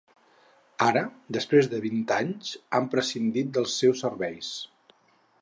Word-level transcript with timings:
Ara, 0.85 1.03
després 1.37 1.69
de 1.73 1.81
vint 1.83 1.99
anys, 2.15 2.55
han 2.79 2.89
prescindit 2.95 3.53
dels 3.59 3.77
seus 3.83 4.03
serveis. 4.07 4.53